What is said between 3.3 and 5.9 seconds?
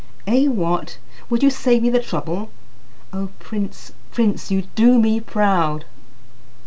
prince, prince, you do me proud!"